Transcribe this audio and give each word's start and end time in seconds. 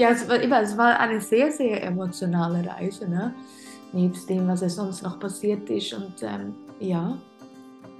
Ja, 0.00 0.08
es 0.12 0.26
war, 0.26 0.62
es 0.62 0.78
war 0.78 0.98
eine 0.98 1.20
sehr, 1.20 1.52
sehr 1.52 1.82
emotionale 1.82 2.66
Reise, 2.66 3.06
ne? 3.06 3.34
nebst 3.92 4.30
dem, 4.30 4.48
was 4.48 4.60
sonst 4.60 5.02
noch 5.02 5.20
passiert 5.20 5.68
ist. 5.68 5.92
Und 5.92 6.22
ähm, 6.22 6.54
ja, 6.78 7.18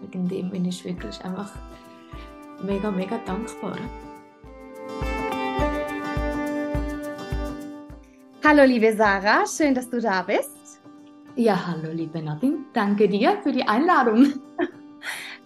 wegen 0.00 0.26
dem 0.26 0.48
bin 0.48 0.64
ich 0.64 0.82
wirklich 0.82 1.22
einfach 1.22 1.52
mega, 2.62 2.90
mega 2.90 3.18
dankbar. 3.26 3.76
Hallo 8.42 8.64
liebe 8.64 8.96
Sarah, 8.96 9.44
schön, 9.46 9.74
dass 9.74 9.90
du 9.90 10.00
da 10.00 10.22
bist. 10.22 10.80
Ja, 11.36 11.66
hallo 11.66 11.92
liebe 11.92 12.22
Nadine, 12.22 12.60
danke 12.72 13.10
dir 13.10 13.36
für 13.42 13.52
die 13.52 13.68
Einladung. 13.68 14.40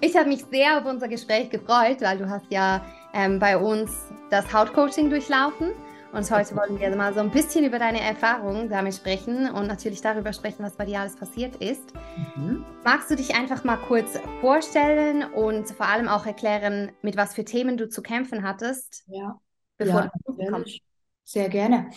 Ich 0.01 0.17
habe 0.17 0.29
mich 0.29 0.45
sehr 0.51 0.79
auf 0.79 0.85
unser 0.85 1.09
Gespräch 1.09 1.51
gefreut, 1.51 2.01
weil 2.01 2.19
du 2.19 2.29
hast 2.29 2.45
ja 2.51 2.85
ähm, 3.13 3.39
bei 3.39 3.57
uns 3.57 3.91
das 4.29 4.53
Hautcoaching 4.53 5.09
durchlaufen 5.09 5.71
und 6.15 6.31
heute 6.31 6.55
wollen 6.55 6.79
wir 6.79 6.95
mal 6.95 7.13
so 7.13 7.19
ein 7.19 7.31
bisschen 7.31 7.65
über 7.65 7.81
deine 7.81 8.01
Erfahrungen 8.01 8.69
damit 8.69 8.95
sprechen 8.95 9.51
und 9.51 9.67
natürlich 9.67 10.01
darüber 10.01 10.33
sprechen, 10.33 10.63
was 10.63 10.77
bei 10.77 10.85
dir 10.85 11.01
alles 11.01 11.17
passiert 11.17 11.57
ist. 11.57 11.93
Mhm. 12.37 12.65
Magst 12.85 13.11
du 13.11 13.17
dich 13.17 13.35
einfach 13.35 13.65
mal 13.65 13.79
kurz 13.79 14.19
vorstellen 14.41 15.25
und 15.25 15.69
vor 15.71 15.87
allem 15.87 16.07
auch 16.07 16.25
erklären, 16.25 16.93
mit 17.03 17.17
was 17.17 17.35
für 17.35 17.45
Themen 17.45 17.77
du 17.77 17.89
zu 17.89 18.01
kämpfen 18.01 18.45
hattest? 18.45 19.03
Ja, 19.09 19.41
bevor 19.77 20.03
ja, 20.03 20.13
du 20.25 20.51
kommst? 20.51 20.79
Sehr 21.25 21.49
gerne. 21.49 21.91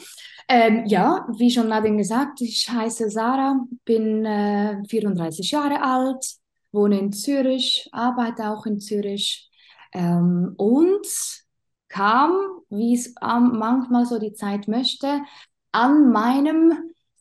Ähm, 0.49 0.85
ja, 0.87 1.27
wie 1.37 1.51
schon 1.51 1.67
Nadine 1.67 1.97
gesagt, 1.97 2.41
ich 2.41 2.67
heiße 2.69 3.11
Sarah, 3.11 3.65
bin 3.85 4.25
äh, 4.25 4.81
34 4.87 5.51
Jahre 5.51 5.83
alt, 5.83 6.25
wohne 6.71 6.97
in 6.97 7.13
Zürich, 7.13 7.87
arbeite 7.91 8.49
auch 8.49 8.65
in 8.65 8.79
Zürich 8.79 9.51
ähm, 9.93 10.55
und 10.57 11.05
kam, 11.89 12.31
wie 12.69 12.93
es 12.93 13.15
ähm, 13.21 13.57
manchmal 13.57 14.05
so 14.05 14.19
die 14.19 14.33
Zeit 14.33 14.67
möchte, 14.67 15.21
an 15.71 16.11
meinem 16.11 16.73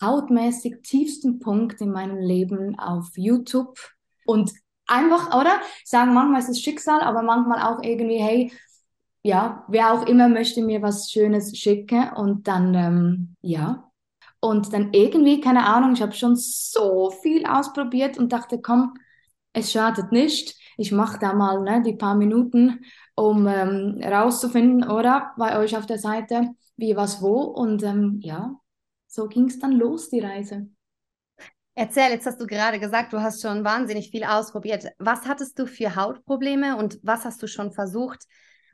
hautmäßig 0.02 0.82
tiefsten 0.82 1.38
Punkt 1.38 1.80
in 1.80 1.90
meinem 1.90 2.18
Leben 2.18 2.78
auf 2.78 3.10
YouTube 3.16 3.78
und 4.26 4.52
einfach, 4.86 5.34
oder? 5.38 5.60
Sagen 5.84 6.14
manchmal 6.14 6.40
ist 6.40 6.48
es 6.48 6.60
Schicksal, 6.60 7.00
aber 7.00 7.22
manchmal 7.22 7.62
auch 7.62 7.82
irgendwie, 7.82 8.18
hey, 8.18 8.52
ja, 9.22 9.64
wer 9.68 9.92
auch 9.92 10.06
immer 10.06 10.28
möchte 10.28 10.62
mir 10.62 10.82
was 10.82 11.10
Schönes 11.10 11.56
schicken 11.56 12.10
und 12.14 12.46
dann, 12.46 12.74
ähm, 12.74 13.36
ja. 13.42 13.90
Und 14.38 14.72
dann 14.72 14.92
irgendwie, 14.92 15.40
keine 15.40 15.66
Ahnung, 15.66 15.94
ich 15.94 16.02
habe 16.02 16.12
schon 16.12 16.36
so 16.36 17.10
viel 17.22 17.46
ausprobiert 17.46 18.18
und 18.18 18.32
dachte, 18.32 18.60
komm, 18.60 18.94
es 19.52 19.72
schadet 19.72 20.12
nicht. 20.12 20.56
Ich 20.76 20.92
mache 20.92 21.18
da 21.18 21.32
mal 21.32 21.62
ne, 21.62 21.82
die 21.82 21.94
paar 21.94 22.14
Minuten 22.14 22.84
um 23.16 23.48
ähm, 23.48 24.00
rauszufinden, 24.02 24.88
oder 24.88 25.32
bei 25.36 25.58
euch 25.58 25.76
auf 25.76 25.86
der 25.86 25.98
Seite, 25.98 26.50
wie, 26.76 26.94
was, 26.94 27.20
wo. 27.22 27.40
Und 27.40 27.82
ähm, 27.82 28.20
ja, 28.22 28.54
so 29.06 29.26
ging 29.26 29.46
es 29.46 29.58
dann 29.58 29.72
los, 29.72 30.10
die 30.10 30.20
Reise. 30.20 30.68
Erzähl, 31.74 32.10
jetzt 32.10 32.26
hast 32.26 32.40
du 32.40 32.46
gerade 32.46 32.78
gesagt, 32.78 33.12
du 33.12 33.20
hast 33.20 33.42
schon 33.42 33.64
wahnsinnig 33.64 34.10
viel 34.10 34.24
ausprobiert. 34.24 34.86
Was 34.98 35.26
hattest 35.26 35.58
du 35.58 35.66
für 35.66 35.96
Hautprobleme 35.96 36.76
und 36.76 36.98
was 37.02 37.24
hast 37.24 37.42
du 37.42 37.48
schon 37.48 37.72
versucht, 37.72 38.24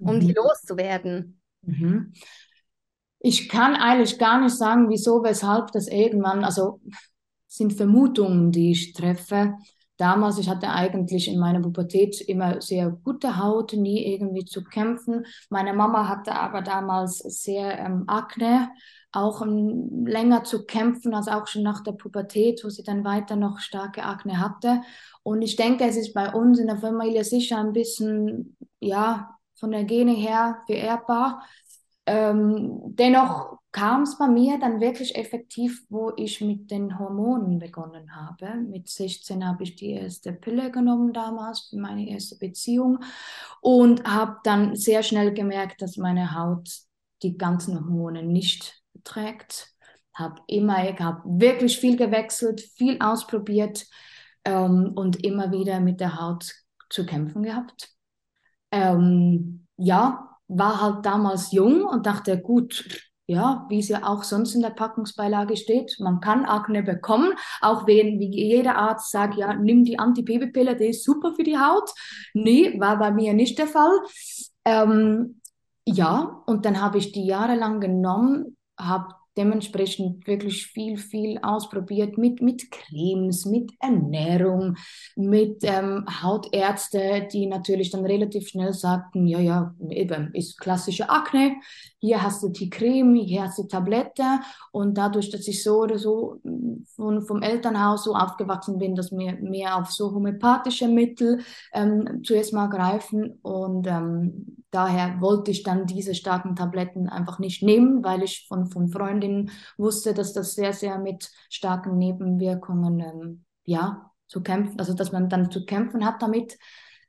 um 0.01 0.17
mhm. 0.17 0.21
die 0.21 0.33
loszuwerden? 0.33 1.41
Mhm. 1.63 2.13
Ich 3.21 3.49
kann 3.49 3.75
eigentlich 3.77 4.19
gar 4.19 4.41
nicht 4.41 4.57
sagen, 4.57 4.89
wieso, 4.89 5.23
weshalb 5.23 5.71
das 5.73 5.87
irgendwann, 5.87 6.45
also 6.45 6.81
sind 7.47 7.73
Vermutungen, 7.73 8.51
die 8.51 8.73
ich 8.73 8.93
treffe 8.93 9.55
damals, 10.03 10.39
ich 10.39 10.49
hatte 10.49 10.69
eigentlich 10.69 11.29
in 11.29 11.39
meiner 11.39 11.61
Pubertät 11.61 12.21
immer 12.21 12.61
sehr 12.61 12.91
gute 12.91 13.39
Haut, 13.39 13.73
nie 13.73 14.05
irgendwie 14.13 14.45
zu 14.45 14.65
kämpfen. 14.65 15.25
Meine 15.49 15.73
Mama 15.73 16.09
hatte 16.09 16.35
aber 16.35 16.61
damals 16.61 17.19
sehr 17.19 17.79
ähm, 17.79 18.05
Akne, 18.09 18.71
auch 19.13 19.41
um, 19.43 20.05
länger 20.05 20.43
zu 20.43 20.67
kämpfen, 20.67 21.15
als 21.15 21.29
auch 21.29 21.47
schon 21.47 21.63
nach 21.63 21.85
der 21.85 21.93
Pubertät, 21.93 22.65
wo 22.65 22.69
sie 22.69 22.83
dann 22.83 23.05
weiter 23.05 23.37
noch 23.37 23.61
starke 23.61 24.03
Akne 24.03 24.41
hatte. 24.41 24.83
Und 25.23 25.41
ich 25.43 25.55
denke, 25.55 25.85
es 25.85 25.97
ist 25.97 26.15
bei 26.15 26.33
uns 26.33 26.59
in 26.59 26.67
der 26.67 26.79
Familie 26.79 27.23
sicher 27.23 27.59
ein 27.59 27.73
bisschen, 27.73 28.57
ja, 28.81 29.39
von 29.55 29.71
der 29.71 29.85
Gene 29.85 30.13
her 30.13 30.63
vererbbar. 30.67 31.45
Ähm, 32.07 32.81
dennoch 32.97 33.59
kam 33.71 34.03
es 34.03 34.19
bei 34.19 34.27
mir 34.27 34.59
dann 34.59 34.81
wirklich 34.81 35.17
effektiv, 35.17 35.85
wo 35.89 36.13
ich 36.17 36.41
mit 36.41 36.71
den 36.71 36.99
Hormonen 36.99 37.59
begonnen 37.59 38.15
habe. 38.15 38.57
Mit 38.57 38.89
16 38.89 39.47
habe 39.47 39.63
ich 39.63 39.77
die 39.77 39.93
erste 39.93 40.33
Pille 40.33 40.71
genommen 40.71 41.13
damals 41.13 41.69
für 41.71 41.79
meine 41.79 42.09
erste 42.09 42.37
Beziehung 42.37 42.99
und 43.61 44.05
habe 44.05 44.37
dann 44.45 44.77
sehr 44.77 45.03
schnell 45.03 45.33
gemerkt, 45.33 45.81
dass 45.81 45.97
meine 45.97 46.35
Haut 46.35 46.69
die 47.23 47.39
ganzen 47.39 47.77
Hormone 47.77 48.23
nicht 48.25 48.83
trägt. 49.05 49.75
Habe 50.15 50.43
immer, 50.49 50.89
ich 50.91 50.99
habe 51.01 51.23
wirklich 51.25 51.79
viel 51.79 51.97
gewechselt, 51.97 52.61
viel 52.61 52.99
ausprobiert 53.01 53.87
ähm, 54.45 54.93
und 54.95 55.25
immer 55.25 55.51
wieder 55.53 55.81
mit 55.81 56.01
der 56.01 56.21
Haut 56.21 56.53
zu 56.91 57.07
kämpfen 57.07 57.43
gehabt. 57.43 57.91
Ähm, 58.71 59.67
ja, 59.77 60.32
war 60.49 60.81
halt 60.81 61.07
damals 61.07 61.53
jung 61.53 61.85
und 61.85 62.07
dachte, 62.07 62.41
gut, 62.41 62.85
ja, 63.27 63.67
wie 63.69 63.79
es 63.79 63.89
ja 63.89 64.07
auch 64.07 64.25
sonst 64.25 64.55
in 64.55 64.63
der 64.63 64.71
Packungsbeilage 64.71 65.57
steht, 65.57 65.97
man 66.01 66.21
kann 66.21 66.45
Akne 66.45 66.83
bekommen, 66.83 67.33
auch 67.61 67.87
wenn 67.87 68.19
wie 68.19 68.31
jeder 68.31 68.77
Arzt 68.77 69.11
sagt, 69.11 69.37
ja, 69.37 69.55
nimm 69.55 69.85
die 69.85 69.99
Anti-Baby-Pille, 69.99 70.77
die 70.77 70.87
ist 70.87 71.05
super 71.05 71.35
für 71.35 71.45
die 71.45 71.59
Haut. 71.59 71.91
Nee, 72.35 72.79
war 72.81 72.99
bei 72.99 73.11
mir 73.11 73.33
nicht 73.33 73.59
der 73.59 73.69
Fall. 73.69 74.01
Ähm, 74.65 75.41
ja, 75.87 76.43
und 76.47 76.65
dann 76.65 76.81
habe 76.81 76.99
ich 76.99 77.13
die 77.13 77.25
jahrelang 77.25 77.81
genommen, 77.81 78.57
habe 78.79 79.15
dementsprechend 79.37 80.27
wirklich 80.27 80.67
viel, 80.67 80.97
viel 80.97 81.39
ausprobiert 81.43 82.19
mit, 82.19 82.43
mit 82.43 82.71
Cremes, 82.71 83.47
mit 83.47 83.73
Ernährung, 83.81 84.77
mit 85.17 85.59
ähm, 85.63 86.05
Hautärzte, 86.23 87.29
die 87.33 87.47
natürlich 87.47 87.91
dann 87.91 88.05
relativ 88.05 88.49
schnell 88.49 88.73
sagten, 88.73 89.27
ja, 89.27 89.41
ja, 89.41 89.75
eben, 89.89 90.35
ist 90.35 90.59
klassische 90.59 91.09
Akne, 91.09 91.57
hier 91.99 92.23
hast 92.23 92.43
du 92.43 92.49
die 92.49 92.69
Creme, 92.69 93.15
hier 93.15 93.45
hast 93.45 93.59
du 93.59 93.63
die 93.63 93.69
Tablette. 93.69 94.41
Und 94.73 94.99
dadurch, 94.99 95.31
dass 95.31 95.47
ich 95.47 95.63
so 95.63 95.83
oder 95.83 95.99
so 95.99 96.41
mm, 96.43 96.85
von, 96.97 97.23
vom 97.23 97.43
Elternhaus 97.43 98.05
so 98.05 98.15
aufgewachsen 98.15 98.79
bin, 98.79 98.95
dass 98.95 99.13
wir 99.13 99.35
mehr 99.41 99.77
auf 99.77 99.91
so 99.93 100.13
homöopathische 100.13 100.89
Mittel 100.89 101.41
ähm, 101.73 102.23
zuerst 102.25 102.53
mal 102.53 102.67
greifen 102.67 103.39
und 103.43 103.87
ähm, 103.87 104.62
daher 104.73 105.21
wollte 105.21 105.53
ich 105.53 105.63
dann 105.63 105.87
diese 105.87 106.15
starken 106.15 106.57
Tabletten 106.57 107.09
einfach 107.09 107.39
nicht 107.39 107.63
nehmen, 107.63 108.03
weil 108.03 108.23
ich 108.23 108.47
von, 108.49 108.67
von 108.67 108.89
Freundinnen 108.89 109.51
wusste, 109.77 110.15
dass 110.15 110.33
das 110.33 110.55
sehr, 110.55 110.73
sehr 110.73 110.99
mit 110.99 111.31
starken 111.49 111.99
Nebenwirkungen, 111.99 113.01
ähm, 113.01 113.45
ja, 113.65 114.11
zu 114.27 114.43
kämpfen, 114.43 114.81
also 114.81 114.95
dass 114.95 115.13
man 115.13 115.29
dann 115.29 115.51
zu 115.51 115.65
kämpfen 115.67 116.05
hat 116.05 116.23
damit, 116.23 116.59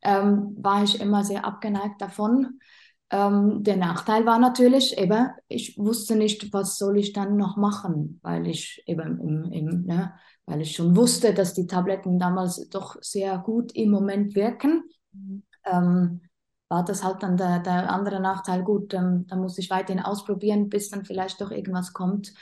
ähm, 0.01 0.55
war 0.59 0.83
ich 0.83 0.99
immer 0.99 1.23
sehr 1.23 1.45
abgeneigt 1.45 2.01
davon. 2.01 2.59
Ähm, 3.09 3.63
der 3.63 3.77
Nachteil 3.77 4.25
war 4.25 4.39
natürlich 4.39 4.97
eben, 4.97 5.29
ich 5.47 5.77
wusste 5.77 6.15
nicht, 6.17 6.51
was 6.51 6.77
soll 6.77 6.97
ich 6.97 7.13
dann 7.13 7.37
noch 7.37 7.55
machen, 7.55 8.19
weil 8.23 8.47
ich 8.47 8.83
eben 8.87 9.19
im, 9.21 9.51
im, 9.53 9.85
ne, 9.85 10.13
weil 10.45 10.61
ich 10.61 10.75
schon 10.75 10.97
wusste, 10.97 11.33
dass 11.33 11.53
die 11.53 11.67
Tabletten 11.67 12.19
damals 12.19 12.67
doch 12.69 12.97
sehr 13.01 13.37
gut 13.37 13.71
im 13.73 13.89
Moment 13.91 14.35
wirken. 14.35 14.83
Mhm. 15.13 15.43
Ähm, 15.63 16.21
war 16.73 16.83
das 16.83 17.03
halt 17.03 17.21
dann 17.21 17.37
der, 17.37 17.59
der 17.59 17.91
andere 17.93 18.19
Nachteil, 18.19 18.63
gut, 18.63 18.93
ähm, 18.95 19.27
da 19.27 19.35
muss 19.35 19.59
ich 19.59 19.69
weiterhin 19.69 20.03
ausprobieren, 20.03 20.69
bis 20.69 20.89
dann 20.89 21.05
vielleicht 21.05 21.39
doch 21.39 21.51
irgendwas 21.51 21.93
kommt, 21.93 22.33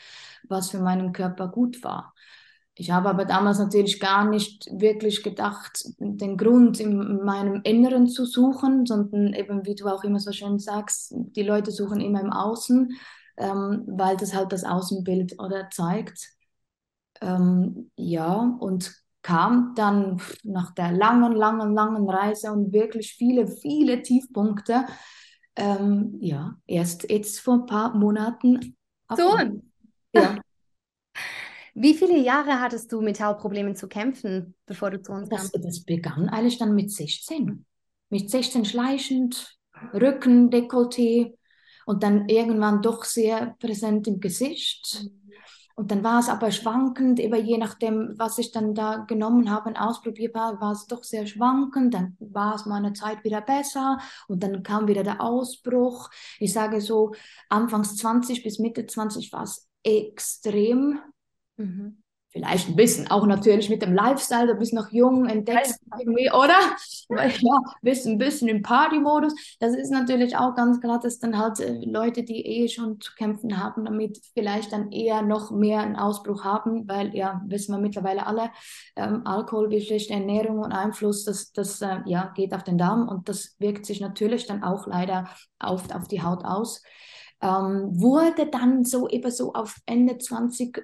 was 0.48 0.70
für 0.72 0.80
meinen 0.80 1.12
Körper 1.12 1.50
gut 1.50 1.84
war. 1.84 2.14
Ich 2.76 2.92
habe 2.92 3.10
aber 3.10 3.26
damals 3.26 3.60
natürlich 3.60 4.00
gar 4.00 4.24
nicht 4.30 4.68
wirklich 4.72 5.22
gedacht, 5.22 5.84
den 6.00 6.38
Grund 6.38 6.80
in 6.80 7.24
meinem 7.26 7.62
Inneren 7.64 8.08
zu 8.08 8.26
suchen, 8.26 8.86
sondern 8.86 9.34
eben, 9.34 9.66
wie 9.66 9.76
du 9.76 9.88
auch 9.88 10.06
immer 10.06 10.20
so 10.20 10.32
schön 10.32 10.58
sagst, 10.60 11.14
die 11.14 11.44
Leute 11.44 11.72
suchen 11.72 12.00
immer 12.00 12.22
im 12.22 12.32
Außen, 12.32 12.94
ähm, 13.38 13.84
weil 13.88 14.16
das 14.16 14.34
halt 14.34 14.54
das 14.54 14.64
Außenbild 14.64 15.38
oder 15.40 15.70
zeigt. 15.70 16.30
Ähm, 17.22 17.92
ja, 17.98 18.58
und 18.60 19.01
kam 19.22 19.74
dann 19.76 20.22
nach 20.44 20.74
der 20.74 20.92
langen, 20.92 21.34
langen, 21.34 21.74
langen 21.74 22.10
Reise 22.10 22.52
und 22.52 22.74
wirklich 22.74 23.14
viele, 23.14 23.48
viele 23.48 24.02
Tiefpunkte, 24.02 24.86
ähm, 25.56 26.18
ja, 26.20 26.56
erst 26.66 27.10
jetzt 27.10 27.40
vor 27.40 27.56
ein 27.56 27.66
paar 27.66 27.96
Monaten. 27.96 28.76
So. 29.16 29.38
Ja. 30.14 30.38
Wie 31.74 31.94
viele 31.94 32.18
Jahre 32.18 32.60
hattest 32.60 32.92
du 32.92 33.02
mit 33.02 33.22
Hautproblemen 33.22 33.76
zu 33.76 33.88
kämpfen, 33.88 34.56
bevor 34.66 34.92
du 34.92 35.02
zu 35.02 35.14
uns 35.14 35.30
kamst? 35.30 35.56
Das, 35.56 35.62
das 35.62 35.84
begann 35.84 36.28
eigentlich 36.28 36.58
dann 36.58 36.76
mit 36.76 36.92
16. 36.92 37.66
Mit 38.10 38.30
16 38.30 38.66
schleichend, 38.66 39.58
Rücken, 39.94 40.50
Dekolleté 40.50 41.34
und 41.86 42.04
dann 42.04 42.28
irgendwann 42.28 42.82
doch 42.82 43.06
sehr 43.06 43.56
präsent 43.60 44.08
im 44.08 44.20
Gesicht. 44.20 45.06
Und 45.76 45.92
dann 45.92 46.04
war 46.04 46.20
es 46.20 46.30
aber 46.30 46.52
schwankend, 46.52 47.20
eben 47.20 47.46
je 47.46 47.58
nachdem, 47.58 48.14
was 48.18 48.38
ich 48.38 48.52
dann 48.52 48.74
da 48.74 48.98
genommen 48.98 49.50
habe 49.50 49.70
und 49.70 49.78
ausprobiert 49.78 50.36
habe, 50.36 50.60
war 50.62 50.72
es 50.72 50.88
doch 50.88 51.04
sehr 51.04 51.26
schwankend. 51.28 51.94
Dann 51.94 52.18
war 52.20 52.56
es 52.56 52.66
mal 52.66 52.78
eine 52.78 52.94
Zeit 52.94 53.24
wieder 53.24 53.42
besser 53.42 54.00
und 54.28 54.44
dann 54.44 54.64
kam 54.64 54.88
wieder 54.88 55.04
der 55.04 55.22
Ausbruch. 55.22 56.10
Ich 56.40 56.54
sage 56.54 56.82
so, 56.82 57.14
Anfangs 57.50 57.96
20 57.98 58.44
bis 58.44 58.60
Mitte 58.60 58.86
20 58.86 59.32
war 59.32 59.44
es 59.44 59.70
extrem. 59.84 61.00
Mhm 61.58 62.02
vielleicht 62.32 62.70
ein 62.70 62.76
bisschen, 62.76 63.12
auch 63.12 63.26
natürlich 63.26 63.70
mit 63.70 63.82
dem 63.82 63.94
Lifestyle, 63.94 64.48
du 64.48 64.56
bist 64.56 64.74
noch 64.74 64.92
jung, 64.92 65.26
entdeckst 65.26 65.80
irgendwie, 66.00 66.32
oder? 66.32 66.58
Ja, 67.10 67.60
bist 67.82 68.08
ein 68.08 68.18
bisschen 68.18 68.48
im 68.48 68.62
Party-Modus. 68.62 69.58
Das 69.60 69.76
ist 69.76 69.92
natürlich 69.92 70.38
auch 70.38 70.56
ganz 70.56 70.80
klar, 70.80 71.00
dass 71.00 71.20
dann 71.20 71.38
halt 71.38 71.60
äh, 71.60 71.84
Leute, 71.86 72.24
die 72.24 72.46
eh 72.46 72.68
schon 72.70 73.02
zu 73.02 73.14
kämpfen 73.16 73.62
haben, 73.62 73.86
damit 73.86 74.20
vielleicht 74.34 74.72
dann 74.72 74.92
eher 74.92 75.22
noch 75.22 75.52
mehr 75.52 75.82
einen 75.82 75.98
Ausbruch 75.98 76.44
haben, 76.46 76.88
weil 76.88 77.14
ja, 77.16 77.42
wissen 77.48 77.76
wir 77.76 77.80
mittlerweile 77.80 78.26
alle, 78.26 78.50
ähm, 78.96 79.22
Alkohol, 79.26 79.70
wie 79.70 79.82
schlechte 79.82 80.14
Ernährung 80.14 80.60
und 80.60 80.72
Einfluss, 80.72 81.26
das, 81.26 81.52
das 81.52 81.82
äh, 81.82 82.00
ja, 82.06 82.32
geht 82.36 82.54
auf 82.54 82.64
den 82.64 82.78
Darm 82.78 83.10
und 83.10 83.28
das 83.28 83.56
wirkt 83.60 83.86
sich 83.86 84.00
natürlich 84.00 84.46
dann 84.46 84.64
auch 84.64 84.88
leider 84.88 85.30
auf, 85.60 85.94
auf 85.94 86.08
die 86.08 86.24
Haut 86.24 86.46
aus. 86.46 86.82
Ähm, 87.42 87.90
wurde 88.00 88.48
dann 88.48 88.86
so 88.86 89.10
eben 89.10 89.32
so 89.32 89.54
auf 89.54 89.76
Ende 89.86 90.18
20 90.18 90.82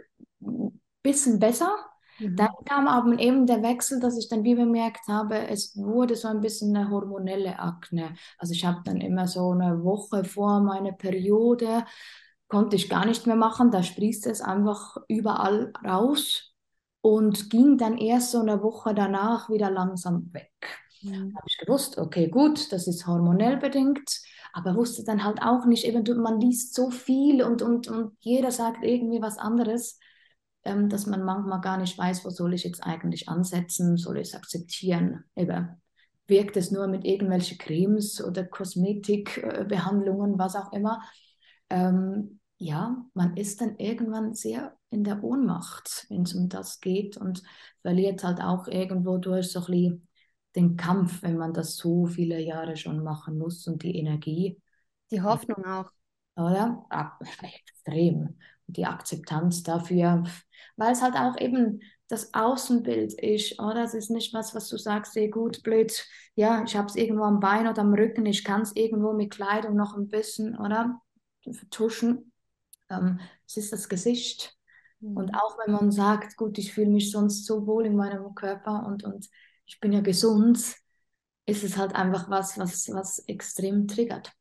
bisschen 1.08 1.40
besser. 1.40 1.76
Mhm. 2.20 2.36
Dann 2.36 2.50
kam 2.66 2.88
aber 2.88 3.18
eben 3.20 3.46
der 3.46 3.64
Wechsel, 3.64 4.00
dass 4.00 4.18
ich 4.18 4.28
dann 4.30 4.44
wie 4.44 4.56
bemerkt 4.56 5.08
habe, 5.08 5.48
es 5.48 5.76
wurde 5.76 6.16
so 6.16 6.28
ein 6.28 6.42
bisschen 6.42 6.76
eine 6.76 6.90
hormonelle 6.90 7.60
Akne. 7.60 8.16
Also 8.38 8.54
ich 8.54 8.66
habe 8.66 8.82
dann 8.84 9.02
immer 9.02 9.28
so 9.28 9.52
eine 9.52 9.84
Woche 9.84 10.24
vor 10.24 10.60
meiner 10.62 10.92
Periode, 10.92 11.86
konnte 12.48 12.76
ich 12.76 12.90
gar 12.90 13.06
nicht 13.06 13.28
mehr 13.28 13.36
machen, 13.36 13.72
da 13.72 13.84
sprießt 13.84 14.28
es 14.28 14.42
einfach 14.42 14.98
überall 15.08 15.72
raus 15.86 16.54
und 17.02 17.50
ging 17.50 17.78
dann 17.78 17.98
erst 17.98 18.32
so 18.32 18.40
eine 18.40 18.64
Woche 18.64 18.94
danach 18.94 19.50
wieder 19.50 19.70
langsam 19.70 20.34
weg. 20.34 20.52
Mhm. 21.04 21.36
habe 21.36 21.46
ich 21.48 21.58
gewusst, 21.60 21.98
okay, 22.00 22.28
gut, 22.28 22.72
das 22.72 22.88
ist 22.88 23.06
hormonell 23.06 23.58
bedingt, 23.58 24.20
aber 24.54 24.76
wusste 24.76 25.04
dann 25.04 25.24
halt 25.24 25.42
auch 25.44 25.66
nicht, 25.66 25.86
eben 25.86 26.04
man 26.22 26.42
liest 26.42 26.74
so 26.74 26.90
viel 26.90 27.44
und, 27.44 27.62
und, 27.62 27.88
und 27.88 28.14
jeder 28.22 28.52
sagt 28.52 28.84
irgendwie 28.84 29.22
was 29.22 29.38
anderes 29.38 30.00
ähm, 30.68 30.90
dass 30.90 31.08
man 31.08 31.24
manchmal 31.24 31.62
gar 31.62 31.78
nicht 31.78 31.98
weiß, 31.98 32.26
wo 32.26 32.30
soll 32.30 32.54
ich 32.54 32.64
jetzt 32.64 32.84
eigentlich 32.84 33.30
ansetzen, 33.30 33.98
soll 33.98 34.18
ich 34.18 34.30
es 34.30 34.36
akzeptieren. 34.36 35.24
Eben, 35.36 35.82
wirkt 36.28 36.58
es 36.58 36.72
nur 36.72 36.88
mit 36.88 37.06
irgendwelchen 37.06 37.58
Cremes 37.58 38.24
oder 38.24 38.44
Kosmetikbehandlungen, 38.44 40.38
was 40.38 40.56
auch 40.56 40.74
immer. 40.74 41.02
Ähm, 41.70 42.40
ja, 42.58 43.06
man 43.14 43.38
ist 43.38 43.62
dann 43.62 43.78
irgendwann 43.78 44.34
sehr 44.34 44.76
in 44.90 45.04
der 45.04 45.24
Ohnmacht, 45.24 46.06
wenn 46.10 46.24
es 46.24 46.34
um 46.34 46.50
das 46.50 46.80
geht 46.80 47.18
und 47.18 47.44
verliert 47.82 48.24
halt 48.24 48.42
auch 48.42 48.68
irgendwo 48.68 49.18
durch 49.18 49.52
so 49.52 49.66
ein 49.68 50.08
den 50.56 50.76
Kampf, 50.76 51.22
wenn 51.22 51.38
man 51.38 51.54
das 51.54 51.76
so 51.76 52.08
viele 52.08 52.40
Jahre 52.40 52.78
schon 52.78 53.04
machen 53.04 53.38
muss 53.38 53.68
und 53.68 53.84
die 53.84 53.96
Energie. 53.96 54.60
Die 55.12 55.22
Hoffnung 55.22 55.64
auch. 55.66 55.92
Oder? 56.36 56.84
Ja, 56.92 57.20
extrem 57.42 58.38
die 58.68 58.86
Akzeptanz 58.86 59.64
dafür, 59.64 60.24
weil 60.76 60.92
es 60.92 61.02
halt 61.02 61.16
auch 61.16 61.40
eben 61.40 61.82
das 62.10 62.34
Außenbild 62.34 63.14
ist, 63.14 63.60
oder? 63.60 63.84
Es 63.84 63.94
ist 63.94 64.10
nicht 64.10 64.34
was, 64.34 64.56
was 64.56 64.70
du 64.70 64.78
sagst, 64.78 65.14
sehr 65.14 65.30
gut, 65.30 65.64
blöd, 65.64 66.06
ja, 66.36 66.64
ich 66.64 66.76
habe 66.76 66.88
es 66.88 66.96
irgendwo 66.96 67.24
am 67.24 67.40
Bein 67.40 67.68
oder 67.68 67.82
am 67.82 67.94
Rücken, 67.94 68.26
ich 68.26 68.44
kann 68.44 68.62
es 68.62 68.76
irgendwo 68.76 69.14
mit 69.14 69.32
Kleidung 69.32 69.76
noch 69.76 69.96
ein 69.98 70.08
bisschen, 70.08 70.58
oder? 70.58 71.02
Vertuschen. 71.52 72.32
Ähm, 72.90 73.20
es 73.46 73.58
ist 73.58 73.74
das 73.74 73.90
Gesicht. 73.90 74.58
Mhm. 75.00 75.18
Und 75.18 75.36
auch 75.36 75.58
wenn 75.60 75.74
man 75.74 75.92
sagt, 75.92 76.38
gut, 76.38 76.58
ich 76.58 76.74
fühle 76.74 76.90
mich 76.90 77.12
sonst 77.12 77.46
so 77.46 77.66
wohl 77.68 77.86
in 77.86 77.96
meinem 77.96 78.34
Körper 78.36 78.86
und, 78.86 79.04
und 79.04 79.30
ich 79.66 79.80
bin 79.80 79.92
ja 79.92 80.02
gesund, 80.02 80.58
ist 81.46 81.64
es 81.64 81.78
halt 81.78 81.96
einfach 81.96 82.30
was, 82.30 82.58
was, 82.58 82.90
was 82.94 83.20
extrem 83.28 83.88
triggert. 83.88 84.32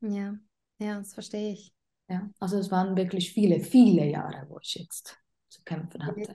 Ja, 0.00 0.36
ja, 0.78 0.98
das 0.98 1.14
verstehe 1.14 1.52
ich. 1.52 1.75
Ja, 2.08 2.28
also 2.38 2.58
es 2.58 2.70
waren 2.70 2.96
wirklich 2.96 3.32
viele, 3.32 3.60
viele 3.60 4.06
Jahre, 4.06 4.46
wo 4.48 4.58
ich 4.60 4.74
jetzt 4.76 5.18
zu 5.48 5.62
kämpfen 5.64 6.06
hatte. 6.06 6.34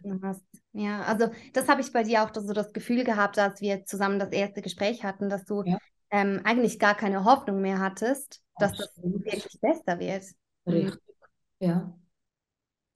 Ja, 0.74 1.02
also 1.04 1.30
das 1.54 1.68
habe 1.68 1.82
ich 1.82 1.92
bei 1.92 2.04
dir 2.04 2.24
auch 2.24 2.32
so 2.34 2.54
das 2.54 2.74
Gefühl 2.74 3.04
gehabt, 3.04 3.38
als 3.40 3.62
wir 3.62 3.86
zusammen 3.86 4.20
das 4.20 4.32
erste 4.32 4.62
Gespräch 4.62 5.04
hatten, 5.04 5.30
dass 5.30 5.46
du 5.46 5.64
ja. 5.64 5.78
ähm, 6.10 6.42
eigentlich 6.44 6.80
gar 6.80 6.96
keine 6.96 7.24
Hoffnung 7.24 7.62
mehr 7.62 7.80
hattest, 7.80 8.42
dass 8.58 8.72
Absolut. 8.72 9.26
das 9.26 9.34
wirklich 9.34 9.62
besser 9.62 10.00
wird. 10.00 10.24
Mhm. 10.66 10.74
Richtig, 10.74 11.16
ja. 11.60 11.98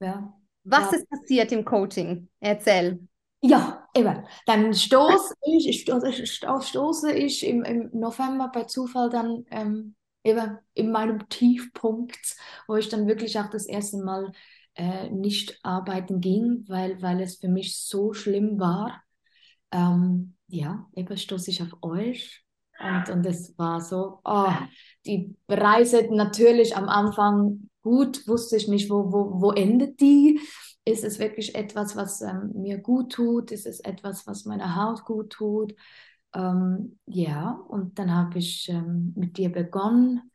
ja. 0.00 0.38
Was 0.64 0.90
ja. 0.90 0.98
ist 0.98 1.08
passiert 1.08 1.52
im 1.52 1.64
Coaching? 1.64 2.28
Erzähl. 2.40 3.06
Ja, 3.42 3.88
eben. 3.94 4.26
Dann 4.46 4.74
stoße 4.74 5.34
ich, 5.42 5.82
stoße, 5.82 6.26
stoße 6.26 7.12
ich 7.12 7.46
im, 7.46 7.62
im 7.62 7.90
November 7.92 8.50
bei 8.52 8.64
Zufall 8.64 9.08
dann 9.08 9.44
ähm, 9.50 9.94
eben 10.26 10.58
in 10.74 10.90
meinem 10.90 11.28
Tiefpunkt, 11.28 12.36
wo 12.66 12.76
ich 12.76 12.88
dann 12.88 13.06
wirklich 13.06 13.38
auch 13.38 13.50
das 13.50 13.66
erste 13.66 13.98
Mal 13.98 14.32
äh, 14.74 15.10
nicht 15.10 15.58
arbeiten 15.62 16.20
ging, 16.20 16.64
weil, 16.68 17.00
weil 17.00 17.20
es 17.20 17.36
für 17.36 17.48
mich 17.48 17.78
so 17.78 18.12
schlimm 18.12 18.58
war. 18.58 19.02
Ähm, 19.72 20.34
ja, 20.48 20.86
eben 20.94 21.16
stoße 21.16 21.50
ich 21.50 21.62
auf 21.62 21.72
euch. 21.82 22.44
Und, 22.78 23.08
und 23.08 23.24
es 23.24 23.58
war 23.58 23.80
so, 23.80 24.20
oh, 24.24 24.52
die 25.06 25.34
Reise 25.48 26.08
natürlich 26.10 26.76
am 26.76 26.88
Anfang 26.88 27.70
gut, 27.80 28.28
wusste 28.28 28.56
ich 28.56 28.68
nicht, 28.68 28.90
wo, 28.90 29.12
wo, 29.12 29.40
wo 29.40 29.52
endet 29.52 30.00
die. 30.00 30.40
Ist 30.84 31.04
es 31.04 31.18
wirklich 31.18 31.54
etwas, 31.54 31.96
was 31.96 32.20
ähm, 32.20 32.52
mir 32.54 32.78
gut 32.78 33.12
tut? 33.12 33.50
Ist 33.50 33.66
es 33.66 33.80
etwas, 33.80 34.26
was 34.26 34.44
meiner 34.44 34.76
Haut 34.76 35.04
gut 35.04 35.30
tut? 35.30 35.74
Ähm, 36.34 36.98
ja, 37.06 37.50
und 37.68 37.98
dann 37.98 38.14
habe 38.14 38.38
ich 38.38 38.68
ähm, 38.68 39.12
mit 39.16 39.38
dir 39.38 39.50
begonnen. 39.50 40.30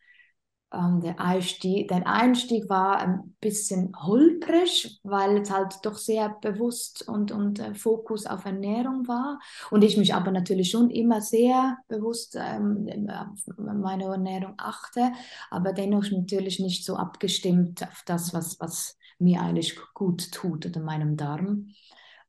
Ähm, 0.74 1.02
der, 1.02 1.20
Einstieg, 1.20 1.90
der 1.90 2.08
Einstieg 2.08 2.70
war 2.70 2.98
ein 3.00 3.36
bisschen 3.42 3.92
holprig, 4.02 5.00
weil 5.04 5.38
es 5.40 5.52
halt 5.52 5.76
doch 5.84 5.98
sehr 5.98 6.30
bewusst 6.42 7.08
und, 7.08 7.32
und 7.32 7.60
äh, 7.60 7.76
Fokus 7.76 8.26
auf 8.26 8.46
Ernährung 8.46 9.06
war. 9.08 9.40
Und 9.70 9.84
ich 9.84 9.98
mich 9.98 10.14
aber 10.14 10.32
natürlich 10.32 10.72
schon 10.72 10.90
immer 10.90 11.20
sehr 11.20 11.78
bewusst 11.90 12.38
ähm, 12.40 12.88
auf 13.10 13.58
meine 13.58 14.06
Ernährung 14.06 14.54
achte, 14.58 15.12
aber 15.50 15.74
dennoch 15.74 16.10
natürlich 16.10 16.60
nicht 16.60 16.86
so 16.86 16.96
abgestimmt 16.96 17.84
auf 17.84 18.04
das, 18.06 18.34
was, 18.34 18.60
was 18.62 18.98
mir 19.20 19.42
eigentlich 19.42 19.78
gut 19.94 20.32
tut 20.32 20.66
oder 20.66 20.80
meinem 20.80 21.18
Darm. 21.18 21.68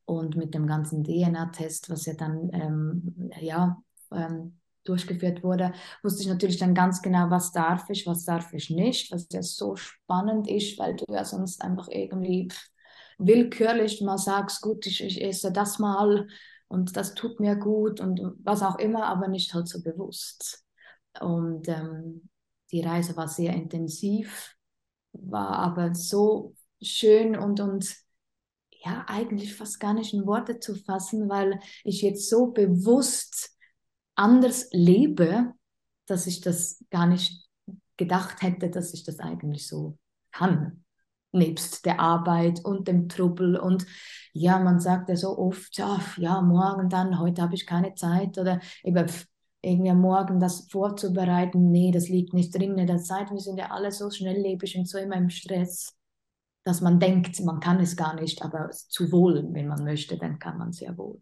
Und 0.05 0.35
mit 0.35 0.53
dem 0.53 0.67
ganzen 0.67 1.03
DNA-Test, 1.03 1.89
was 1.89 2.05
ja 2.05 2.13
dann 2.13 2.49
ähm, 2.53 3.31
ja, 3.39 3.81
ähm, 4.11 4.59
durchgeführt 4.83 5.43
wurde, 5.43 5.71
wusste 6.03 6.23
ich 6.23 6.27
natürlich 6.27 6.57
dann 6.57 6.75
ganz 6.75 7.01
genau, 7.01 7.29
was 7.29 7.51
darf 7.53 7.89
ich, 7.89 8.05
was 8.05 8.25
darf 8.25 8.51
ich 8.53 8.69
nicht, 8.69 9.11
was 9.11 9.27
ja 9.31 9.41
so 9.41 9.75
spannend 9.77 10.49
ist, 10.49 10.77
weil 10.77 10.95
du 10.95 11.05
ja 11.07 11.23
sonst 11.23 11.61
einfach 11.61 11.87
irgendwie 11.89 12.49
willkürlich 13.17 14.01
mal 14.01 14.17
sagst, 14.17 14.61
gut, 14.61 14.85
ich, 14.87 15.01
ich 15.03 15.23
esse 15.23 15.51
das 15.51 15.79
mal 15.79 16.27
und 16.67 16.97
das 16.97 17.13
tut 17.13 17.39
mir 17.39 17.55
gut 17.55 17.99
und 17.99 18.19
was 18.43 18.61
auch 18.61 18.77
immer, 18.79 19.05
aber 19.05 19.27
nicht 19.27 19.53
halt 19.53 19.67
so 19.67 19.81
bewusst. 19.81 20.63
Und 21.21 21.67
ähm, 21.69 22.29
die 22.71 22.81
Reise 22.81 23.15
war 23.15 23.27
sehr 23.27 23.53
intensiv, 23.53 24.55
war 25.13 25.51
aber 25.59 25.93
so 25.93 26.55
schön 26.81 27.37
und, 27.37 27.59
und 27.59 27.95
ja, 28.83 29.05
eigentlich 29.07 29.55
fast 29.55 29.79
gar 29.79 29.93
nicht 29.93 30.13
in 30.13 30.25
Worte 30.25 30.59
zu 30.59 30.75
fassen, 30.75 31.29
weil 31.29 31.59
ich 31.83 32.01
jetzt 32.01 32.29
so 32.29 32.47
bewusst 32.47 33.51
anders 34.15 34.67
lebe, 34.71 35.53
dass 36.05 36.27
ich 36.27 36.41
das 36.41 36.83
gar 36.89 37.07
nicht 37.07 37.47
gedacht 37.97 38.41
hätte, 38.41 38.69
dass 38.69 38.93
ich 38.93 39.03
das 39.03 39.19
eigentlich 39.19 39.67
so 39.67 39.97
kann. 40.31 40.83
Nebst 41.31 41.85
der 41.85 41.99
Arbeit 41.99 42.63
und 42.63 42.87
dem 42.87 43.09
Trubel. 43.09 43.57
Und 43.57 43.85
ja, 44.33 44.59
man 44.59 44.79
sagt 44.79 45.09
ja 45.09 45.15
so 45.15 45.37
oft, 45.37 45.77
ja, 45.77 45.99
ja 46.17 46.41
morgen 46.41 46.89
dann, 46.89 47.19
heute 47.19 47.41
habe 47.41 47.55
ich 47.55 47.65
keine 47.65 47.95
Zeit 47.95 48.37
oder 48.37 48.59
eben 48.83 49.09
irgendwie 49.61 49.93
Morgen 49.93 50.39
das 50.39 50.67
vorzubereiten. 50.69 51.71
Nee, 51.71 51.91
das 51.91 52.09
liegt 52.09 52.33
nicht 52.33 52.53
drin 52.53 52.77
in 52.77 52.87
der 52.87 52.99
Zeit. 52.99 53.31
Wir 53.31 53.39
sind 53.39 53.57
ja 53.57 53.71
alle 53.71 53.91
so 53.91 54.11
schnelllebig 54.11 54.77
und 54.77 54.87
so 54.87 54.97
immer 54.97 55.15
im 55.15 55.29
Stress 55.29 55.95
dass 56.63 56.81
man 56.81 56.99
denkt, 56.99 57.39
man 57.41 57.59
kann 57.59 57.79
es 57.79 57.95
gar 57.95 58.15
nicht, 58.15 58.41
aber 58.41 58.69
zu 58.69 59.11
wohl, 59.11 59.43
wenn 59.51 59.67
man 59.67 59.83
möchte, 59.83 60.17
dann 60.17 60.39
kann 60.39 60.57
man 60.57 60.71
sehr 60.71 60.97
wohl. 60.97 61.21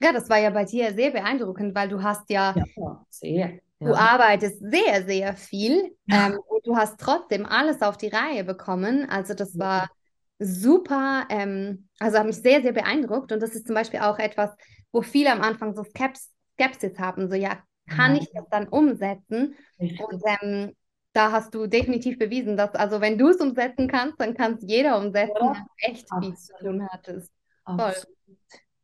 Ja, 0.00 0.12
das 0.12 0.28
war 0.28 0.38
ja 0.38 0.50
bei 0.50 0.64
dir 0.64 0.92
sehr 0.92 1.10
beeindruckend, 1.10 1.74
weil 1.74 1.88
du 1.88 2.02
hast 2.02 2.28
ja, 2.30 2.54
ja 2.76 3.04
sehr. 3.08 3.58
Du 3.78 3.88
ja. 3.88 3.94
arbeitest 3.94 4.60
sehr, 4.60 5.04
sehr 5.04 5.34
viel 5.34 5.96
ja. 6.06 6.28
ähm, 6.28 6.38
und 6.48 6.66
du 6.66 6.76
hast 6.76 7.00
trotzdem 7.00 7.46
alles 7.46 7.82
auf 7.82 7.96
die 7.96 8.08
Reihe 8.08 8.44
bekommen. 8.44 9.08
Also 9.08 9.34
das 9.34 9.58
war 9.58 9.90
super, 10.38 11.26
ähm, 11.28 11.88
also 11.98 12.18
hat 12.18 12.26
mich 12.26 12.36
sehr, 12.36 12.62
sehr 12.62 12.72
beeindruckt. 12.72 13.32
Und 13.32 13.40
das 13.40 13.54
ist 13.54 13.66
zum 13.66 13.74
Beispiel 13.74 14.00
auch 14.00 14.18
etwas, 14.18 14.50
wo 14.92 15.02
viele 15.02 15.32
am 15.32 15.40
Anfang 15.40 15.74
so 15.74 15.82
Skeps 15.84 16.30
Skepsis 16.54 16.98
haben, 16.98 17.28
so 17.28 17.34
ja, 17.34 17.58
kann 17.88 18.14
ich 18.16 18.30
das 18.32 18.44
dann 18.50 18.68
umsetzen? 18.68 19.54
Und 19.78 20.22
ähm, 20.42 20.72
da 21.12 21.30
hast 21.30 21.54
du 21.54 21.66
definitiv 21.66 22.18
bewiesen, 22.18 22.56
dass, 22.56 22.74
also 22.74 23.00
wenn 23.00 23.18
du 23.18 23.28
es 23.28 23.36
umsetzen 23.36 23.88
kannst, 23.88 24.20
dann 24.20 24.34
kann 24.34 24.54
es 24.54 24.62
jeder 24.62 24.98
umsetzen, 24.98 25.36
ja, 25.40 25.52
du 25.52 25.90
echt 25.90 26.08
viel 26.20 26.34
zu 26.34 26.52
tun 26.60 26.88
hattest. 26.88 27.30
Voll. 27.64 27.94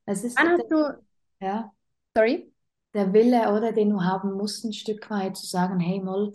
Es 0.05 0.25
ist 0.25 0.39
Wann 0.39 0.51
hast 0.51 0.71
du, 0.71 0.99
ja, 1.41 1.73
sorry? 2.15 2.53
Der 2.95 3.13
Wille, 3.13 3.53
oder, 3.53 3.73
den 3.73 3.91
du 3.91 4.03
haben 4.03 4.33
musst, 4.33 4.65
ein 4.65 4.73
Stück 4.73 5.11
weit 5.11 5.37
zu 5.37 5.47
sagen, 5.47 5.79
hey, 5.81 6.01
Moll, 6.01 6.33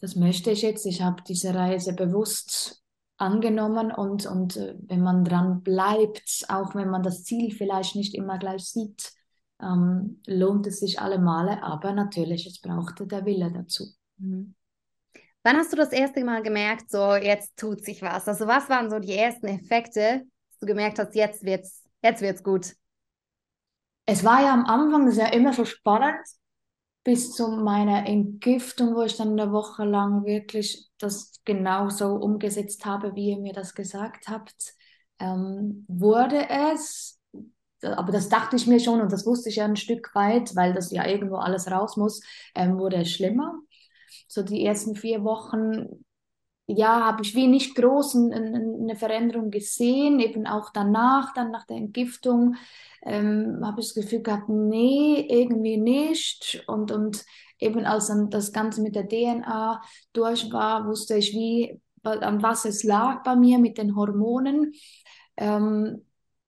das 0.00 0.16
möchte 0.16 0.50
ich 0.50 0.62
jetzt, 0.62 0.86
ich 0.86 1.02
habe 1.02 1.22
diese 1.26 1.54
Reise 1.54 1.94
bewusst 1.94 2.82
angenommen 3.16 3.92
und, 3.92 4.26
und 4.26 4.56
äh, 4.56 4.74
wenn 4.82 5.00
man 5.00 5.24
dran 5.24 5.62
bleibt, 5.62 6.44
auch 6.48 6.74
wenn 6.74 6.90
man 6.90 7.02
das 7.02 7.24
Ziel 7.24 7.52
vielleicht 7.52 7.96
nicht 7.96 8.14
immer 8.14 8.38
gleich 8.38 8.64
sieht, 8.64 9.12
ähm, 9.62 10.20
lohnt 10.26 10.66
es 10.66 10.80
sich 10.80 11.00
alle 11.00 11.18
Male, 11.18 11.62
aber 11.62 11.92
natürlich, 11.92 12.46
es 12.46 12.60
brauchte 12.60 13.06
der 13.06 13.24
Wille 13.24 13.52
dazu. 13.52 13.84
Mhm. 14.18 14.54
Wann 15.46 15.58
hast 15.58 15.72
du 15.72 15.76
das 15.76 15.92
erste 15.92 16.24
Mal 16.24 16.42
gemerkt, 16.42 16.90
so 16.90 17.16
jetzt 17.16 17.58
tut 17.58 17.84
sich 17.84 18.00
was? 18.00 18.26
Also 18.26 18.46
was 18.46 18.70
waren 18.70 18.88
so 18.88 18.98
die 18.98 19.12
ersten 19.12 19.46
Effekte, 19.46 20.22
dass 20.48 20.58
du 20.58 20.66
gemerkt 20.66 20.98
hast, 20.98 21.14
jetzt 21.14 21.44
wird's, 21.44 21.82
jetzt 22.02 22.22
wird's 22.22 22.42
gut? 22.42 22.74
Es 24.06 24.24
war 24.24 24.40
ja 24.40 24.54
am 24.54 24.64
Anfang, 24.64 25.10
ja 25.12 25.26
immer 25.26 25.52
so 25.52 25.66
spannend, 25.66 26.26
bis 27.04 27.32
zu 27.32 27.48
meiner 27.48 28.06
Entgiftung, 28.06 28.94
wo 28.94 29.02
ich 29.02 29.18
dann 29.18 29.38
eine 29.38 29.52
Woche 29.52 29.84
lang 29.84 30.24
wirklich 30.24 30.88
das 30.96 31.42
genauso 31.44 32.14
umgesetzt 32.14 32.86
habe, 32.86 33.14
wie 33.14 33.32
ihr 33.32 33.38
mir 33.38 33.52
das 33.52 33.74
gesagt 33.74 34.28
habt, 34.28 34.72
ähm, 35.18 35.84
wurde 35.88 36.48
es, 36.48 37.20
aber 37.82 38.12
das 38.12 38.30
dachte 38.30 38.56
ich 38.56 38.66
mir 38.66 38.80
schon 38.80 39.02
und 39.02 39.12
das 39.12 39.26
wusste 39.26 39.50
ich 39.50 39.56
ja 39.56 39.66
ein 39.66 39.76
Stück 39.76 40.14
weit, 40.14 40.56
weil 40.56 40.72
das 40.72 40.90
ja 40.90 41.06
irgendwo 41.06 41.36
alles 41.36 41.70
raus 41.70 41.98
muss, 41.98 42.22
ähm, 42.54 42.78
wurde 42.78 42.96
es 42.96 43.10
schlimmer 43.10 43.60
so 44.28 44.42
die 44.42 44.64
ersten 44.64 44.96
vier 44.96 45.24
Wochen, 45.24 46.04
ja, 46.66 47.04
habe 47.04 47.22
ich 47.22 47.34
wie 47.34 47.46
nicht 47.46 47.74
groß 47.74 48.16
eine 48.16 48.96
Veränderung 48.96 49.50
gesehen, 49.50 50.18
eben 50.18 50.46
auch 50.46 50.70
danach, 50.72 51.34
dann 51.34 51.50
nach 51.50 51.66
der 51.66 51.76
Entgiftung, 51.76 52.56
ähm, 53.02 53.60
habe 53.62 53.80
ich 53.80 53.88
das 53.88 53.94
Gefühl 53.94 54.22
gehabt, 54.22 54.48
nee, 54.48 55.26
irgendwie 55.28 55.76
nicht. 55.76 56.64
Und, 56.66 56.90
und 56.90 57.24
eben 57.58 57.84
als 57.84 58.06
dann 58.06 58.30
das 58.30 58.52
Ganze 58.52 58.82
mit 58.82 58.94
der 58.94 59.08
DNA 59.08 59.82
durch 60.14 60.50
war, 60.52 60.86
wusste 60.86 61.16
ich, 61.16 61.32
wie, 61.32 61.80
an 62.02 62.42
was 62.42 62.64
es 62.64 62.82
lag 62.82 63.22
bei 63.24 63.36
mir 63.36 63.58
mit 63.58 63.76
den 63.78 63.94
Hormonen. 63.94 64.72
Ähm, 65.36 66.04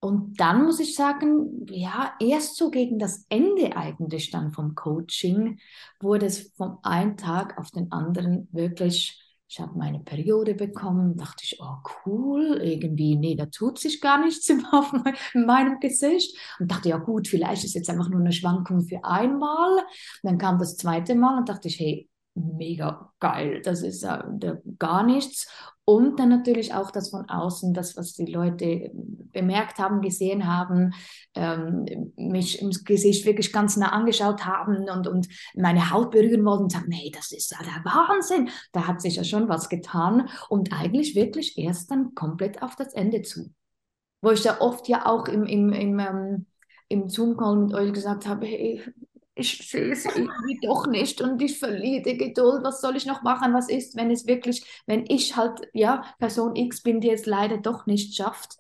und 0.07 0.39
dann 0.39 0.63
muss 0.63 0.79
ich 0.79 0.95
sagen, 0.95 1.67
ja, 1.69 2.15
erst 2.21 2.57
so 2.57 2.71
gegen 2.71 3.01
das 3.01 3.27
Ende 3.29 3.77
eigentlich 3.77 4.31
dann 4.31 4.53
vom 4.53 4.77
Coaching 4.77 5.59
wurde 5.99 6.27
es 6.27 6.53
vom 6.57 6.79
einen 6.85 7.17
Tag 7.17 7.59
auf 7.59 7.73
den 7.73 7.91
anderen 7.91 8.49
wirklich, 8.53 9.21
ich 9.49 9.59
habe 9.59 9.77
meine 9.77 9.99
Periode 9.99 10.55
bekommen, 10.55 11.17
dachte 11.17 11.43
ich, 11.43 11.59
oh 11.61 11.79
cool, 12.07 12.61
irgendwie, 12.63 13.17
nee, 13.17 13.35
da 13.35 13.47
tut 13.47 13.81
sich 13.81 14.01
gar 14.01 14.25
nichts 14.25 14.49
auf 14.71 14.93
meinem 15.35 15.81
Gesicht. 15.81 16.39
Und 16.61 16.71
dachte, 16.71 16.91
ja 16.91 16.99
gut, 16.99 17.27
vielleicht 17.27 17.65
ist 17.65 17.75
jetzt 17.75 17.91
einfach 17.91 18.09
nur 18.09 18.21
eine 18.21 18.33
Schwankung 18.33 18.83
für 18.83 19.05
einmal. 19.05 19.85
dann 20.23 20.39
kam 20.39 20.61
das 20.61 20.77
zweite 20.77 21.17
Mal 21.17 21.39
und 21.39 21.49
dachte 21.49 21.67
ich, 21.67 21.81
hey, 21.81 22.09
mega 22.37 23.13
geil. 23.19 23.63
Das 23.65 23.83
ist 23.83 24.03
äh, 24.05 24.19
gar 24.79 25.05
nichts. 25.05 25.49
Und 25.89 26.19
dann 26.19 26.31
natürlich 26.31 26.75
auch 26.75 26.91
das 26.91 27.11
von 27.11 27.29
außen, 27.29 27.73
das, 27.73 27.97
was 27.97 28.15
die 28.15 28.27
Leute 28.27 28.91
bemerkt 28.93 29.79
haben, 29.79 30.01
gesehen 30.01 30.53
haben, 30.53 30.93
ähm, 31.35 32.13
mich 32.17 32.61
im 32.61 32.71
Gesicht 32.71 33.25
wirklich 33.25 33.53
ganz 33.53 33.77
nah 33.77 33.93
angeschaut 33.93 34.45
haben 34.45 34.89
und, 34.89 35.07
und 35.07 35.29
meine 35.55 35.93
Haut 35.93 36.11
berühren 36.11 36.45
wollten 36.45 36.65
und 36.65 36.73
sagen, 36.73 36.89
nee, 36.89 37.13
das 37.15 37.31
ist 37.31 37.53
ja 37.53 37.59
der 37.59 37.85
Wahnsinn. 37.85 38.49
Da 38.73 38.89
hat 38.89 39.01
sich 39.01 39.15
ja 39.15 39.23
schon 39.23 39.49
was 39.49 39.69
getan 39.69 40.29
und 40.49 40.73
eigentlich 40.73 41.15
wirklich 41.15 41.57
erst 41.57 41.89
dann 41.93 42.17
komplett 42.17 42.63
auf 42.63 42.75
das 42.75 42.93
Ende 42.93 43.23
zu. 43.23 43.53
Wo 44.23 44.33
ich 44.33 44.43
ja 44.43 44.61
oft 44.61 44.89
ja 44.89 45.07
auch 45.07 45.29
im, 45.29 45.45
im, 45.45 45.73
im, 45.73 45.99
ähm, 46.01 46.47
im 46.89 47.09
Zoom-Call 47.09 47.57
mit 47.59 47.75
euch 47.75 47.93
gesagt 47.93 48.27
habe, 48.27 48.45
hey, 48.47 48.83
ich 49.37 49.69
sehe 49.69 49.93
es 49.93 50.07
irgendwie 50.07 50.59
doch 50.63 50.87
nicht 50.87 51.21
und 51.21 51.41
ich 51.43 51.59
verliere 51.59 52.03
die 52.03 52.17
Geduld. 52.17 52.65
Was 52.65 52.81
soll 52.81 52.97
ich 52.97 53.05
noch 53.05 53.23
machen? 53.23 53.53
Was 53.53 53.69
ist, 53.69 53.95
wenn 53.95 54.11
es 54.11 54.27
wirklich, 54.27 54.65
wenn 54.87 55.05
ich 55.09 55.37
halt, 55.37 55.69
ja, 55.75 56.05
Person 56.19 56.57
X 56.57 56.83
bin, 56.83 57.01
die 57.01 57.11
es 57.11 57.27
leider 57.27 57.59
doch 57.59 57.87
nicht 57.87 58.17
schafft? 58.17 58.57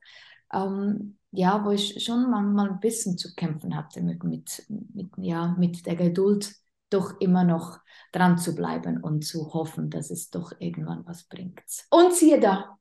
Ähm, 0.53 1.17
ja, 1.33 1.65
wo 1.65 1.71
ich 1.71 2.05
schon 2.05 2.31
manchmal 2.31 2.69
ein 2.69 2.81
bisschen 2.81 3.17
zu 3.17 3.35
kämpfen 3.35 3.75
hatte 3.75 4.03
mit, 4.03 4.23
mit, 4.23 4.67
mit, 4.69 5.11
ja, 5.17 5.57
mit 5.59 5.87
der 5.87 5.97
Geduld, 5.97 6.55
doch 6.91 7.21
immer 7.21 7.43
noch 7.43 7.81
dran 8.13 8.39
zu 8.39 8.55
bleiben 8.55 9.03
und 9.03 9.25
zu 9.25 9.53
hoffen, 9.55 9.91
dass 9.91 10.11
es 10.11 10.31
doch 10.31 10.53
irgendwann 10.59 11.07
was 11.07 11.25
bringt. 11.25 11.63
Und 11.91 12.13
siehe 12.13 12.39
da, 12.39 12.79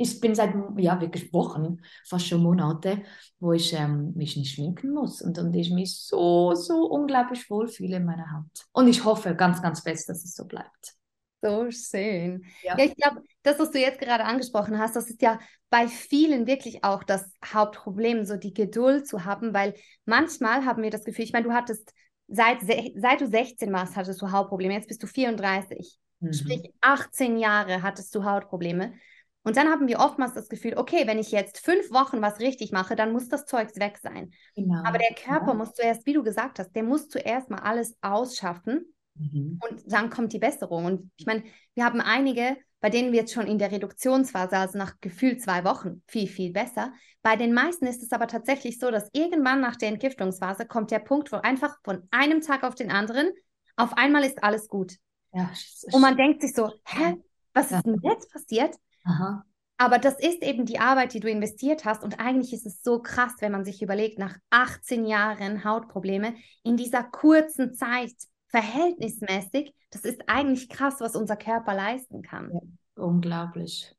ich 0.00 0.18
bin 0.18 0.34
seit 0.34 0.54
ja 0.78 0.98
wirklich 0.98 1.30
Wochen, 1.34 1.82
fast 2.08 2.26
schon 2.26 2.42
Monate, 2.42 3.02
wo 3.38 3.52
ich 3.52 3.74
ähm, 3.74 4.14
mich 4.16 4.34
nicht 4.34 4.54
schminken 4.54 4.94
muss 4.94 5.20
und, 5.20 5.38
und 5.38 5.54
ich 5.54 5.70
mich 5.70 6.00
so, 6.00 6.54
so 6.54 6.86
unglaublich 6.86 7.50
wohlfühle 7.50 7.96
in 7.96 8.06
meiner 8.06 8.32
Haut. 8.32 8.66
Und 8.72 8.88
ich 8.88 9.04
hoffe 9.04 9.34
ganz, 9.34 9.60
ganz 9.60 9.80
fest, 9.80 10.08
dass 10.08 10.24
es 10.24 10.34
so 10.34 10.46
bleibt. 10.46 10.94
So 11.42 11.70
schön. 11.70 12.44
Ja, 12.62 12.78
ja 12.78 12.84
ich 12.86 12.96
glaube, 12.96 13.22
das, 13.42 13.58
was 13.58 13.70
du 13.72 13.78
jetzt 13.78 14.00
gerade 14.00 14.24
angesprochen 14.24 14.78
hast, 14.78 14.96
das 14.96 15.10
ist 15.10 15.20
ja 15.20 15.38
bei 15.68 15.86
vielen 15.86 16.46
wirklich 16.46 16.82
auch 16.82 17.04
das 17.04 17.30
Hauptproblem, 17.44 18.24
so 18.24 18.36
die 18.36 18.54
Geduld 18.54 19.06
zu 19.06 19.26
haben, 19.26 19.52
weil 19.52 19.74
manchmal 20.06 20.64
haben 20.64 20.82
wir 20.82 20.90
das 20.90 21.04
Gefühl, 21.04 21.26
ich 21.26 21.32
meine, 21.34 21.46
du 21.46 21.52
hattest, 21.52 21.92
seit, 22.26 22.60
seit 22.62 23.20
du 23.20 23.26
16 23.26 23.70
warst, 23.70 23.96
hattest 23.96 24.22
du 24.22 24.32
Hautprobleme, 24.32 24.72
jetzt 24.72 24.88
bist 24.88 25.02
du 25.02 25.06
34. 25.06 25.98
Mhm. 26.20 26.32
Sprich, 26.32 26.72
18 26.80 27.36
Jahre 27.36 27.82
hattest 27.82 28.14
du 28.14 28.24
Hautprobleme. 28.24 28.94
Und 29.42 29.56
dann 29.56 29.68
haben 29.68 29.88
wir 29.88 30.00
oftmals 30.00 30.34
das 30.34 30.48
Gefühl, 30.48 30.74
okay, 30.76 31.06
wenn 31.06 31.18
ich 31.18 31.30
jetzt 31.30 31.58
fünf 31.58 31.90
Wochen 31.90 32.20
was 32.20 32.40
richtig 32.40 32.72
mache, 32.72 32.94
dann 32.94 33.12
muss 33.12 33.28
das 33.28 33.46
Zeugs 33.46 33.78
weg 33.78 33.98
sein. 34.02 34.32
Genau. 34.54 34.82
Aber 34.84 34.98
der 34.98 35.14
Körper 35.14 35.48
ja. 35.48 35.54
muss 35.54 35.72
zuerst, 35.72 36.04
wie 36.06 36.12
du 36.12 36.22
gesagt 36.22 36.58
hast, 36.58 36.72
der 36.72 36.82
muss 36.82 37.08
zuerst 37.08 37.48
mal 37.48 37.60
alles 37.60 37.96
ausschaffen 38.02 38.92
mhm. 39.14 39.58
und 39.66 39.82
dann 39.86 40.10
kommt 40.10 40.34
die 40.34 40.38
Besserung. 40.38 40.84
Und 40.84 41.10
ich 41.16 41.24
meine, 41.24 41.42
wir 41.74 41.84
haben 41.84 42.02
einige, 42.02 42.58
bei 42.80 42.90
denen 42.90 43.12
wird 43.12 43.26
es 43.28 43.32
schon 43.32 43.46
in 43.46 43.58
der 43.58 43.72
Reduktionsphase, 43.72 44.58
also 44.58 44.76
nach 44.76 45.00
gefühlt 45.00 45.42
zwei 45.42 45.64
Wochen, 45.64 46.02
viel, 46.06 46.28
viel 46.28 46.52
besser. 46.52 46.92
Bei 47.22 47.36
den 47.36 47.54
meisten 47.54 47.86
ist 47.86 48.02
es 48.02 48.12
aber 48.12 48.26
tatsächlich 48.26 48.78
so, 48.78 48.90
dass 48.90 49.08
irgendwann 49.12 49.60
nach 49.60 49.76
der 49.76 49.88
Entgiftungsphase 49.88 50.66
kommt 50.66 50.90
der 50.90 50.98
Punkt, 50.98 51.32
wo 51.32 51.36
einfach 51.36 51.78
von 51.82 52.06
einem 52.10 52.42
Tag 52.42 52.62
auf 52.62 52.74
den 52.74 52.90
anderen 52.90 53.30
auf 53.76 53.96
einmal 53.96 54.24
ist 54.24 54.42
alles 54.42 54.68
gut. 54.68 54.96
Ja, 55.32 55.50
und 55.92 56.00
man 56.02 56.16
denkt 56.16 56.42
sich 56.42 56.52
so, 56.52 56.70
hä, 56.84 57.16
was 57.54 57.70
ist 57.70 57.86
denn 57.86 57.98
jetzt 58.02 58.30
passiert? 58.30 58.74
Aha. 59.04 59.44
Aber 59.78 59.98
das 59.98 60.18
ist 60.18 60.42
eben 60.42 60.66
die 60.66 60.78
Arbeit, 60.78 61.14
die 61.14 61.20
du 61.20 61.30
investiert 61.30 61.86
hast. 61.86 62.04
Und 62.04 62.20
eigentlich 62.20 62.52
ist 62.52 62.66
es 62.66 62.82
so 62.82 63.00
krass, 63.00 63.32
wenn 63.40 63.52
man 63.52 63.64
sich 63.64 63.80
überlegt, 63.80 64.18
nach 64.18 64.36
18 64.50 65.06
Jahren 65.06 65.64
Hautprobleme 65.64 66.34
in 66.62 66.76
dieser 66.76 67.02
kurzen 67.02 67.74
Zeit, 67.74 68.12
verhältnismäßig, 68.48 69.74
das 69.90 70.02
ist 70.02 70.28
eigentlich 70.28 70.68
krass, 70.68 70.96
was 71.00 71.16
unser 71.16 71.36
Körper 71.36 71.74
leisten 71.74 72.20
kann. 72.20 72.50
Ja, 72.52 73.04
unglaublich. 73.04 73.94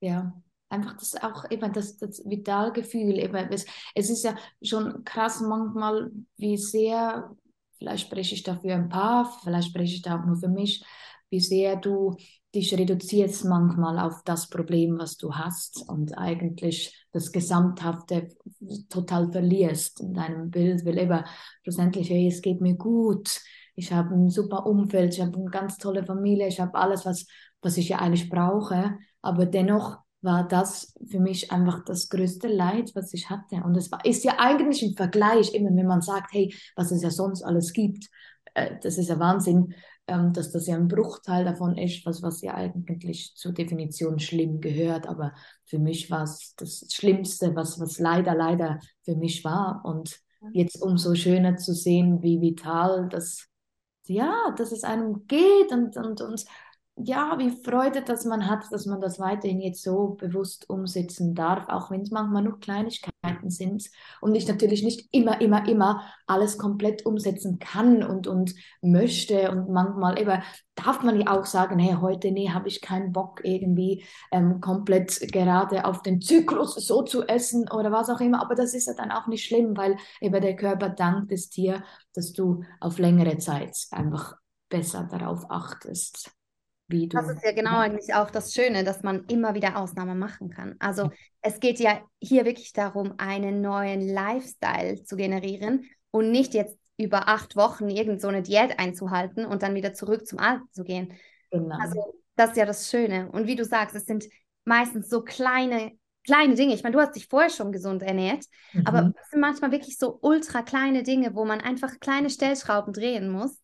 Ja, 0.00 0.34
einfach 0.68 0.96
das 0.98 1.14
auch 1.22 1.50
eben 1.50 1.72
das, 1.72 1.96
das 1.96 2.22
Vitalgefühl. 2.28 3.18
Eben, 3.18 3.48
es, 3.50 3.64
es 3.94 4.10
ist 4.10 4.24
ja 4.24 4.36
schon 4.62 5.04
krass 5.04 5.40
manchmal, 5.40 6.10
wie 6.36 6.58
sehr, 6.58 7.34
vielleicht 7.78 8.06
spreche 8.06 8.34
ich 8.34 8.42
dafür 8.42 8.74
ein 8.74 8.88
paar, 8.88 9.32
vielleicht 9.42 9.68
spreche 9.68 9.94
ich 9.94 10.02
da 10.02 10.20
auch 10.20 10.26
nur 10.26 10.36
für 10.36 10.48
mich, 10.48 10.84
wie 11.32 11.40
sehr 11.40 11.76
du 11.76 12.14
dich 12.54 12.76
reduzierst 12.76 13.46
manchmal 13.46 13.98
auf 13.98 14.22
das 14.24 14.48
Problem, 14.50 14.98
was 14.98 15.16
du 15.16 15.34
hast 15.34 15.88
und 15.88 16.16
eigentlich 16.18 17.06
das 17.10 17.32
Gesamthafte 17.32 18.28
total 18.90 19.32
verlierst 19.32 20.00
in 20.00 20.12
deinem 20.12 20.50
Bild, 20.50 20.84
weil 20.84 20.98
eben 20.98 21.24
schlussendlich, 21.62 22.10
hey, 22.10 22.28
es 22.28 22.42
geht 22.42 22.60
mir 22.60 22.74
gut, 22.74 23.40
ich 23.74 23.90
habe 23.90 24.14
ein 24.14 24.28
super 24.28 24.66
Umfeld, 24.66 25.14
ich 25.14 25.22
habe 25.22 25.38
eine 25.38 25.50
ganz 25.50 25.78
tolle 25.78 26.04
Familie, 26.04 26.46
ich 26.46 26.60
habe 26.60 26.74
alles, 26.74 27.06
was, 27.06 27.26
was 27.62 27.78
ich 27.78 27.88
ja 27.88 27.98
eigentlich 27.98 28.28
brauche, 28.28 28.98
aber 29.22 29.46
dennoch 29.46 29.96
war 30.20 30.46
das 30.46 30.94
für 31.10 31.18
mich 31.18 31.50
einfach 31.50 31.82
das 31.84 32.10
größte 32.10 32.48
Leid, 32.48 32.92
was 32.94 33.12
ich 33.14 33.30
hatte. 33.30 33.56
Und 33.64 33.76
es 33.76 33.90
war, 33.90 34.04
ist 34.04 34.22
ja 34.24 34.38
eigentlich 34.38 34.82
im 34.82 34.94
Vergleich, 34.94 35.52
immer 35.54 35.74
wenn 35.74 35.86
man 35.86 36.02
sagt, 36.02 36.32
hey, 36.32 36.54
was 36.76 36.92
es 36.92 37.02
ja 37.02 37.10
sonst 37.10 37.42
alles 37.42 37.72
gibt, 37.72 38.08
äh, 38.54 38.76
das 38.82 38.98
ist 38.98 39.08
ja 39.08 39.18
Wahnsinn 39.18 39.74
ähm, 40.12 40.32
dass 40.32 40.52
das 40.52 40.66
ja 40.66 40.76
ein 40.76 40.88
Bruchteil 40.88 41.44
davon 41.44 41.76
ist, 41.76 42.04
was, 42.04 42.22
was 42.22 42.42
ja 42.42 42.54
eigentlich 42.54 43.34
zur 43.34 43.52
Definition 43.52 44.18
schlimm 44.18 44.60
gehört. 44.60 45.06
Aber 45.06 45.32
für 45.64 45.78
mich 45.78 46.10
war 46.10 46.24
es 46.24 46.54
das 46.56 46.86
Schlimmste, 46.92 47.54
was, 47.56 47.80
was 47.80 47.98
leider, 47.98 48.34
leider 48.34 48.80
für 49.04 49.16
mich 49.16 49.44
war. 49.44 49.82
Und 49.84 50.20
jetzt 50.52 50.82
umso 50.82 51.14
schöner 51.14 51.56
zu 51.56 51.74
sehen, 51.74 52.22
wie 52.22 52.40
vital 52.40 53.08
das, 53.08 53.46
ja, 54.06 54.54
dass 54.56 54.72
es 54.72 54.84
einem 54.84 55.26
geht 55.26 55.70
und, 55.70 55.96
und, 55.96 56.20
und 56.20 56.44
ja, 56.96 57.38
wie 57.38 57.50
Freude, 57.50 58.02
dass 58.02 58.26
man 58.26 58.48
hat, 58.48 58.70
dass 58.70 58.84
man 58.84 59.00
das 59.00 59.18
weiterhin 59.18 59.60
jetzt 59.60 59.82
so 59.82 60.08
bewusst 60.20 60.68
umsetzen 60.68 61.34
darf, 61.34 61.68
auch 61.68 61.90
wenn 61.90 62.02
es 62.02 62.10
manchmal 62.10 62.42
nur 62.42 62.60
Kleinigkeiten 62.60 63.48
sind 63.48 63.90
und 64.20 64.34
ich 64.34 64.46
natürlich 64.46 64.82
nicht 64.82 65.08
immer, 65.10 65.40
immer, 65.40 65.66
immer 65.66 66.02
alles 66.26 66.58
komplett 66.58 67.06
umsetzen 67.06 67.58
kann 67.58 68.02
und, 68.02 68.26
und 68.26 68.54
möchte 68.82 69.50
und 69.50 69.70
manchmal 69.70 70.18
eben 70.20 70.42
darf 70.74 71.02
man 71.02 71.18
ja 71.18 71.38
auch 71.38 71.46
sagen, 71.46 71.78
hey, 71.78 71.96
heute, 71.98 72.30
nee, 72.30 72.50
habe 72.50 72.68
ich 72.68 72.82
keinen 72.82 73.12
Bock 73.12 73.40
irgendwie 73.42 74.04
ähm, 74.30 74.60
komplett 74.60 75.18
gerade 75.32 75.86
auf 75.86 76.02
den 76.02 76.20
Zyklus 76.20 76.74
so 76.74 77.02
zu 77.02 77.22
essen 77.26 77.70
oder 77.70 77.90
was 77.90 78.10
auch 78.10 78.20
immer, 78.20 78.42
aber 78.42 78.54
das 78.54 78.74
ist 78.74 78.86
ja 78.86 78.94
dann 78.94 79.12
auch 79.12 79.26
nicht 79.28 79.44
schlimm, 79.46 79.76
weil 79.78 79.96
eben 80.20 80.40
der 80.42 80.56
Körper 80.56 80.90
dankt 80.90 81.32
es 81.32 81.48
dir, 81.48 81.82
dass 82.14 82.32
du 82.32 82.64
auf 82.80 82.98
längere 82.98 83.38
Zeit 83.38 83.86
einfach 83.92 84.36
besser 84.68 85.08
darauf 85.10 85.50
achtest 85.50 86.32
wie 86.92 87.08
du. 87.08 87.16
Das 87.16 87.28
ist 87.28 87.44
ja 87.44 87.52
genau 87.52 87.78
eigentlich 87.78 88.14
auch 88.14 88.30
das 88.30 88.54
Schöne, 88.54 88.84
dass 88.84 89.02
man 89.02 89.24
immer 89.24 89.54
wieder 89.54 89.76
Ausnahmen 89.76 90.18
machen 90.18 90.50
kann. 90.50 90.76
Also 90.78 91.10
es 91.40 91.58
geht 91.58 91.80
ja 91.80 92.00
hier 92.20 92.44
wirklich 92.44 92.72
darum, 92.72 93.14
einen 93.18 93.60
neuen 93.60 94.00
Lifestyle 94.00 95.02
zu 95.02 95.16
generieren 95.16 95.88
und 96.12 96.30
nicht 96.30 96.54
jetzt 96.54 96.78
über 96.96 97.28
acht 97.28 97.56
Wochen 97.56 97.88
irgend 97.88 98.20
so 98.20 98.28
eine 98.28 98.42
Diät 98.42 98.78
einzuhalten 98.78 99.44
und 99.44 99.62
dann 99.62 99.74
wieder 99.74 99.94
zurück 99.94 100.26
zum 100.26 100.38
Alten 100.38 100.68
zu 100.70 100.84
gehen. 100.84 101.14
Genau. 101.50 101.76
Also 101.80 102.14
das 102.36 102.50
ist 102.50 102.56
ja 102.56 102.66
das 102.66 102.90
Schöne. 102.90 103.30
Und 103.32 103.46
wie 103.46 103.56
du 103.56 103.64
sagst, 103.64 103.96
es 103.96 104.06
sind 104.06 104.26
meistens 104.64 105.08
so 105.08 105.22
kleine, 105.22 105.92
kleine 106.24 106.54
Dinge. 106.54 106.74
Ich 106.74 106.82
meine, 106.82 106.94
du 106.94 107.00
hast 107.00 107.16
dich 107.16 107.28
vorher 107.28 107.50
schon 107.50 107.72
gesund 107.72 108.02
ernährt, 108.02 108.44
mhm. 108.72 108.86
aber 108.86 109.12
es 109.20 109.30
sind 109.30 109.40
manchmal 109.40 109.72
wirklich 109.72 109.98
so 109.98 110.18
ultra 110.20 110.62
kleine 110.62 111.02
Dinge, 111.02 111.34
wo 111.34 111.44
man 111.44 111.60
einfach 111.60 111.98
kleine 112.00 112.30
Stellschrauben 112.30 112.92
drehen 112.92 113.30
muss. 113.30 113.61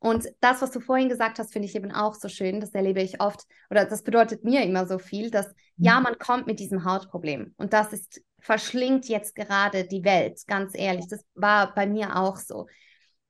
Und 0.00 0.28
das, 0.40 0.62
was 0.62 0.70
du 0.70 0.80
vorhin 0.80 1.08
gesagt 1.08 1.38
hast, 1.38 1.52
finde 1.52 1.66
ich 1.66 1.74
eben 1.74 1.90
auch 1.90 2.14
so 2.14 2.28
schön. 2.28 2.60
Das 2.60 2.72
erlebe 2.72 3.02
ich 3.02 3.20
oft 3.20 3.44
oder 3.68 3.84
das 3.84 4.02
bedeutet 4.02 4.44
mir 4.44 4.62
immer 4.62 4.86
so 4.86 4.98
viel, 4.98 5.30
dass 5.30 5.52
ja, 5.76 5.98
mhm. 5.98 6.04
man 6.04 6.18
kommt 6.18 6.46
mit 6.46 6.60
diesem 6.60 6.84
Hautproblem 6.84 7.54
und 7.56 7.72
das 7.72 7.92
ist 7.92 8.22
verschlingt 8.40 9.08
jetzt 9.08 9.34
gerade 9.34 9.84
die 9.84 10.04
Welt, 10.04 10.40
ganz 10.46 10.72
ehrlich. 10.74 11.08
Das 11.08 11.24
war 11.34 11.74
bei 11.74 11.86
mir 11.86 12.16
auch 12.16 12.36
so. 12.36 12.66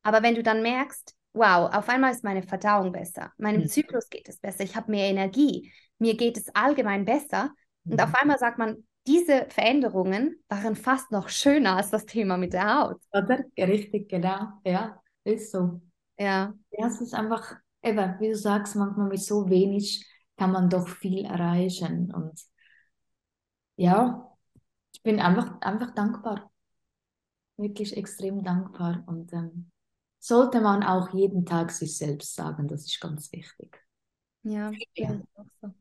Aber 0.02 0.22
wenn 0.22 0.34
du 0.34 0.42
dann 0.42 0.62
merkst, 0.62 1.14
wow, 1.32 1.74
auf 1.74 1.88
einmal 1.88 2.12
ist 2.12 2.24
meine 2.24 2.42
Verdauung 2.42 2.92
besser, 2.92 3.32
meinem 3.38 3.62
mhm. 3.62 3.68
Zyklus 3.68 4.08
geht 4.10 4.28
es 4.28 4.38
besser, 4.38 4.64
ich 4.64 4.76
habe 4.76 4.90
mehr 4.90 5.08
Energie, 5.08 5.72
mir 5.98 6.16
geht 6.16 6.36
es 6.36 6.54
allgemein 6.54 7.04
besser 7.04 7.50
mhm. 7.84 7.92
und 7.92 8.02
auf 8.02 8.14
einmal 8.14 8.38
sagt 8.38 8.58
man, 8.58 8.86
diese 9.06 9.46
Veränderungen 9.48 10.36
waren 10.48 10.76
fast 10.76 11.10
noch 11.10 11.30
schöner 11.30 11.76
als 11.76 11.90
das 11.90 12.04
Thema 12.04 12.36
mit 12.36 12.52
der 12.52 12.78
Haut. 12.78 13.00
Oder? 13.12 13.42
Richtig, 13.56 14.10
genau. 14.10 14.48
Ja, 14.64 15.00
ist 15.24 15.50
so. 15.50 15.80
Ja. 16.18 16.54
Ja, 16.70 16.86
es 16.86 17.00
ist 17.00 17.14
einfach, 17.14 17.56
eben, 17.82 18.20
wie 18.20 18.28
du 18.28 18.36
sagst, 18.36 18.76
manchmal 18.76 19.08
mit 19.08 19.20
so 19.20 19.48
wenig 19.48 20.06
kann 20.36 20.52
man 20.52 20.68
doch 20.68 20.88
viel 20.88 21.24
erreichen. 21.24 22.12
Und 22.12 22.40
ja, 23.76 24.36
ich 24.92 25.02
bin 25.02 25.20
einfach, 25.20 25.60
einfach 25.60 25.94
dankbar. 25.94 26.50
Wirklich 27.56 27.96
extrem 27.96 28.42
dankbar. 28.42 29.04
Und 29.06 29.32
ähm, 29.32 29.70
sollte 30.18 30.60
man 30.60 30.82
auch 30.82 31.12
jeden 31.12 31.46
Tag 31.46 31.70
sich 31.70 31.96
selbst 31.96 32.34
sagen, 32.34 32.68
das 32.68 32.84
ist 32.84 33.00
ganz 33.00 33.32
wichtig. 33.32 33.84
Ja, 34.42 34.70
ja. 34.94 35.20
auch 35.34 35.44
so. 35.60 35.74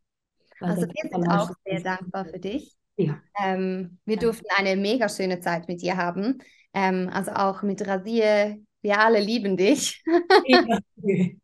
also 0.59 0.81
wir 0.81 1.09
sind 1.09 1.27
auch 1.27 1.51
sehr 1.65 1.81
dankbar 1.81 2.25
für 2.25 2.39
dich. 2.39 2.75
Ja. 2.97 3.21
Ähm, 3.39 3.99
wir 4.05 4.17
durften 4.17 4.47
eine 4.57 4.75
mega 4.75 5.07
schöne 5.07 5.39
Zeit 5.39 5.67
mit 5.67 5.81
dir 5.81 5.97
haben. 5.97 6.39
Ähm, 6.73 7.09
also 7.13 7.31
auch 7.31 7.61
mit 7.61 7.85
Rasier, 7.87 8.59
wir 8.87 8.99
alle 8.99 9.19
lieben 9.19 9.57
dich. 9.57 10.01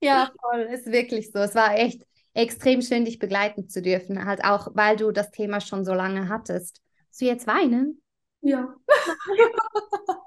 ja, 0.00 0.32
voll, 0.40 0.60
ist 0.72 0.86
wirklich 0.86 1.30
so. 1.30 1.40
Es 1.40 1.54
war 1.54 1.76
echt 1.76 2.06
extrem 2.32 2.80
schön, 2.80 3.04
dich 3.04 3.18
begleiten 3.18 3.68
zu 3.68 3.82
dürfen, 3.82 4.24
halt 4.24 4.42
auch, 4.42 4.68
weil 4.74 4.96
du 4.96 5.10
das 5.12 5.30
Thema 5.30 5.60
schon 5.60 5.84
so 5.84 5.92
lange 5.92 6.30
hattest. 6.30 6.80
Willst 7.04 7.20
du 7.20 7.26
jetzt 7.26 7.46
weinen? 7.46 8.02
Ja. 8.40 8.74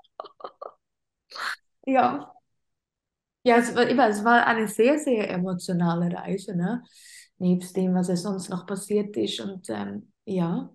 ja. 1.87 2.31
Ja, 3.43 3.57
es 3.57 3.75
war, 3.75 4.09
es 4.09 4.23
war 4.23 4.45
eine 4.45 4.67
sehr, 4.67 4.99
sehr 4.99 5.29
emotionale 5.29 6.15
Reise, 6.15 6.55
ne? 6.55 6.83
Nebst 7.37 7.75
dem, 7.75 7.95
was 7.95 8.09
es 8.09 8.21
sonst 8.21 8.49
noch 8.49 8.67
passiert 8.67 9.17
ist. 9.17 9.39
Und 9.39 9.69
ähm, 9.69 10.11
ja, 10.25 10.69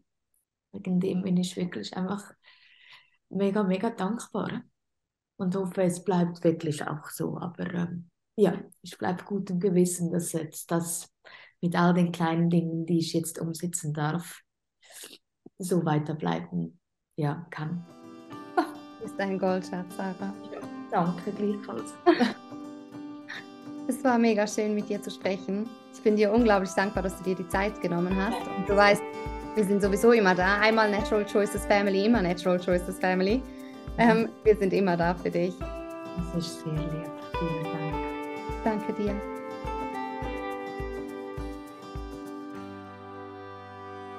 wegen 0.72 0.98
dem 0.98 1.22
bin 1.22 1.36
ich 1.36 1.56
wirklich 1.56 1.96
einfach 1.96 2.32
mega, 3.28 3.62
mega 3.62 3.90
dankbar 3.90 4.64
und 5.40 5.56
hoffe, 5.56 5.82
es 5.82 6.04
bleibt 6.04 6.44
wirklich 6.44 6.86
auch 6.86 7.08
so. 7.08 7.38
Aber 7.38 7.72
ähm, 7.72 8.10
ja, 8.36 8.62
ich 8.82 8.96
bleibe 8.98 9.24
gut 9.24 9.48
im 9.50 9.58
Gewissen, 9.58 10.12
dass 10.12 10.32
jetzt 10.32 10.70
das 10.70 11.10
mit 11.62 11.74
all 11.76 11.94
den 11.94 12.12
kleinen 12.12 12.50
Dingen, 12.50 12.84
die 12.84 12.98
ich 12.98 13.14
jetzt 13.14 13.38
umsetzen 13.38 13.94
darf, 13.94 14.40
so 15.58 15.84
weiterbleiben 15.84 16.78
ja, 17.16 17.46
kann. 17.50 17.84
Du 19.00 19.06
bist 19.06 19.18
ein 19.18 19.38
Goldschatz, 19.38 19.96
Sarah. 19.96 20.34
Ja, 20.52 20.60
danke, 20.90 21.32
gleichfalls. 21.32 21.94
es 23.88 24.04
war 24.04 24.18
mega 24.18 24.46
schön, 24.46 24.74
mit 24.74 24.90
dir 24.90 25.00
zu 25.00 25.10
sprechen. 25.10 25.66
Ich 25.94 26.02
bin 26.02 26.16
dir 26.16 26.30
unglaublich 26.30 26.70
dankbar, 26.72 27.02
dass 27.02 27.16
du 27.16 27.24
dir 27.24 27.34
die 27.34 27.48
Zeit 27.48 27.80
genommen 27.80 28.14
hast. 28.14 28.46
Und 28.46 28.68
du 28.68 28.76
weißt, 28.76 29.02
wir 29.54 29.64
sind 29.64 29.80
sowieso 29.80 30.12
immer 30.12 30.34
da. 30.34 30.60
Einmal 30.60 30.90
Natural 30.90 31.24
Choices 31.24 31.64
Family, 31.64 32.04
immer 32.04 32.20
Natural 32.20 32.60
Choices 32.60 32.98
Family. 32.98 33.42
Ähm, 33.98 34.28
wir 34.44 34.56
sind 34.56 34.72
immer 34.72 34.96
da 34.96 35.14
für 35.14 35.30
dich. 35.30 35.54
Das 36.34 36.44
ist 36.44 36.60
sehr 36.60 36.72
lieb. 36.72 37.10
Vielen 37.38 37.64
Dank. 37.64 37.94
Danke 38.64 38.92
dir. 38.94 39.29